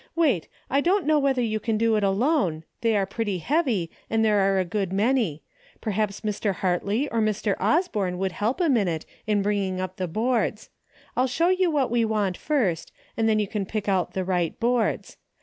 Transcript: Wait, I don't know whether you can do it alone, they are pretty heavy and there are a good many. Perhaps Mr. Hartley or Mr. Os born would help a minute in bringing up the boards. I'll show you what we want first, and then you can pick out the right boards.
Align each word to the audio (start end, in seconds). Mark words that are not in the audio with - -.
Wait, 0.15 0.47
I 0.67 0.81
don't 0.81 1.05
know 1.05 1.19
whether 1.19 1.43
you 1.43 1.59
can 1.59 1.77
do 1.77 1.95
it 1.95 2.03
alone, 2.03 2.63
they 2.81 2.97
are 2.97 3.05
pretty 3.05 3.37
heavy 3.37 3.91
and 4.09 4.25
there 4.25 4.39
are 4.39 4.57
a 4.57 4.65
good 4.65 4.91
many. 4.91 5.43
Perhaps 5.79 6.21
Mr. 6.21 6.55
Hartley 6.55 7.07
or 7.09 7.21
Mr. 7.21 7.55
Os 7.59 7.87
born 7.87 8.17
would 8.17 8.31
help 8.31 8.59
a 8.59 8.67
minute 8.67 9.05
in 9.27 9.43
bringing 9.43 9.79
up 9.79 9.97
the 9.97 10.07
boards. 10.07 10.71
I'll 11.15 11.27
show 11.27 11.49
you 11.49 11.69
what 11.69 11.91
we 11.91 12.03
want 12.03 12.35
first, 12.35 12.91
and 13.15 13.29
then 13.29 13.37
you 13.37 13.47
can 13.47 13.63
pick 13.63 13.87
out 13.87 14.13
the 14.13 14.23
right 14.25 14.59
boards. 14.59 15.17